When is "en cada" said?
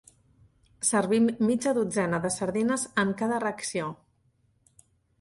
3.05-3.41